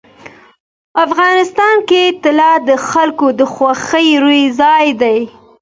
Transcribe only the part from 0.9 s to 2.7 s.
افغانستان کې طلا د